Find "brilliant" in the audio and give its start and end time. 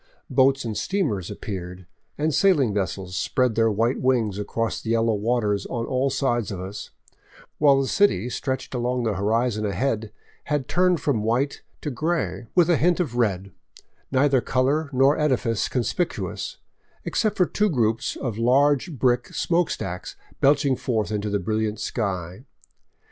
21.37-21.79